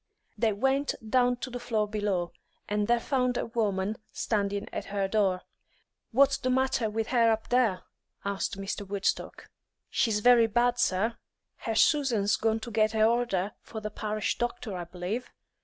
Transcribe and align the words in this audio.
They 0.35 0.51
went 0.51 0.95
down 1.07 1.35
to 1.41 1.51
the 1.51 1.59
floor 1.59 1.87
below, 1.87 2.31
and 2.67 2.87
there 2.87 2.99
found 2.99 3.37
a 3.37 3.45
woman 3.45 3.97
standing 4.11 4.67
at 4.73 4.85
her 4.85 5.07
door. 5.07 5.43
"What's 6.11 6.39
the 6.39 6.49
matter 6.49 6.89
with 6.89 7.09
her 7.09 7.29
up 7.31 7.49
there?" 7.49 7.83
asked 8.25 8.57
Mr. 8.57 8.81
Woodstock. 8.81 9.51
"She's 9.91 10.21
very 10.21 10.47
bad, 10.47 10.79
sir. 10.79 11.17
Her 11.57 11.75
Susan's 11.75 12.35
gone 12.35 12.59
to 12.61 12.71
get 12.71 12.95
a 12.95 13.03
order 13.05 13.51
for 13.61 13.79
the 13.79 13.91
parish 13.91 14.39
doctor, 14.39 14.75
I 14.75 14.85
b'lieve. 14.85 15.29